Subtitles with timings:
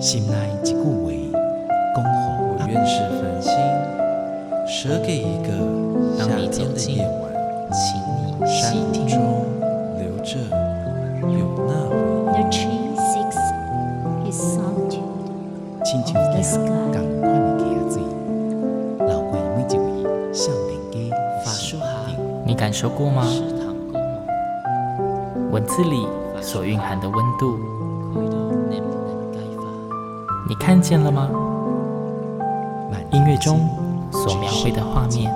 [0.00, 0.80] 心内一句话，
[1.94, 2.10] 恭候
[2.48, 3.52] 我愿是繁星，
[4.66, 5.48] 舍给一个
[6.16, 7.30] 夏天的夜晚，
[7.70, 9.20] 请你山谷中
[9.98, 10.40] 留着
[11.28, 11.92] 有那回
[12.32, 12.32] 忆。
[12.32, 13.36] The tree seeks
[14.24, 15.04] his solitude
[15.84, 16.56] 亲像一 sky.
[16.64, 17.62] 共款的溪
[17.92, 18.00] 水，
[19.06, 20.96] 流过每一位少年家
[21.44, 23.22] 法书行你感受过吗？
[25.52, 26.06] 文字里
[26.40, 27.58] 所蕴含的温度，
[30.50, 31.30] 你看见了吗？
[32.90, 33.68] 万音乐中
[34.10, 35.32] 所描绘的画面，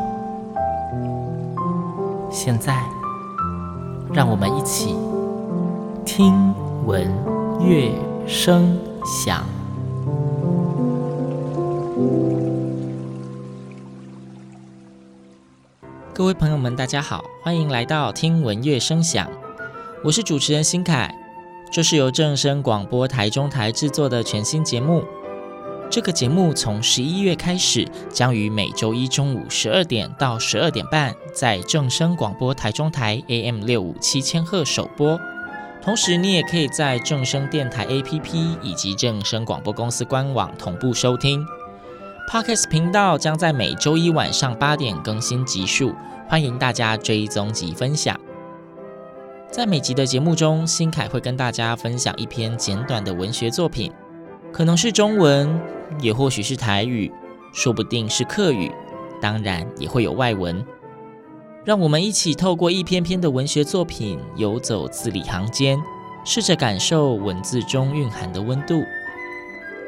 [2.32, 2.82] 现在，
[4.12, 4.96] 让我们一起
[6.04, 6.52] 听
[6.84, 7.08] 闻
[7.60, 7.92] 乐
[8.26, 9.44] 声响。
[16.12, 19.28] 各位朋友们，大家好，欢迎来到听闻乐声响，
[20.02, 21.14] 我是主持人新凯，
[21.74, 25.02] 这是由正声广播台中台制作的全新节目。
[25.90, 35.18] 这个节目从十一月开始，将于每周一中午十二点到十二点半，在正声广播台中台 AM 六五七千赫首播。
[35.82, 41.44] 同时，你也可以在正声电台 APP 以及正声广播公司官网同步收听。
[42.30, 45.92] Podcast 频道将在每周一晚上八点更新集数，
[46.28, 48.16] 欢迎大家追踪及分享。
[49.54, 53.92] 在每集的节目中，新凯会跟大家分享一篇简短的文学作品，
[54.52, 55.60] 可能是中文，
[56.00, 57.08] 也或许是台语，
[57.52, 58.68] 说不定是客语，
[59.22, 60.66] 当然也会有外文。
[61.64, 65.80] 让我们一起透过一篇篇的文学作品，游走字里行间，
[66.24, 68.82] 试着感受文字中蕴含的温度。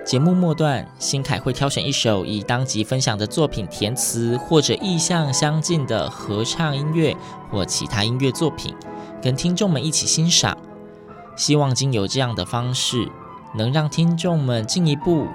[0.05, 7.13] 节目末段，新凯会挑选一首以当集分享的作品填词或者意象相近的合唱音乐
[7.51, 8.73] 或其他音乐作品，
[9.27, 10.57] 跟听众们一起欣赏。
[11.35, 13.09] 希望经由这样的方式，
[13.57, 15.27] 能让听众们进一步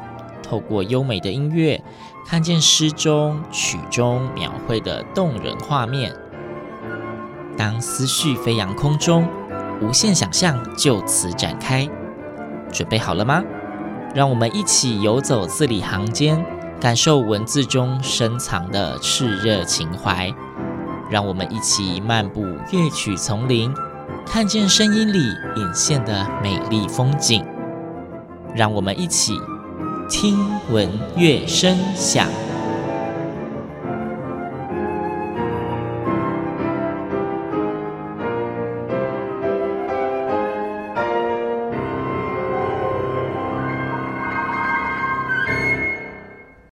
[0.42, 1.84] 透过优美的音乐，
[2.25, 6.16] 看见诗中曲中描绘的动人画面。
[7.57, 9.28] 当思绪飞扬空中，
[9.81, 11.85] 无限想象就此展开。
[12.72, 13.44] 准备好了吗？
[14.16, 16.41] 让我们一起游走字里行间，
[16.79, 20.34] 感受文字中深藏的炽热情怀。
[21.11, 22.41] 让我们一起漫步
[22.72, 23.73] 乐曲丛林，
[24.25, 25.19] 看见声音里
[25.57, 27.45] 隐现的美丽风景。
[28.55, 29.33] 让我们一起
[30.09, 30.39] 听
[30.72, 32.29] 闻乐声响。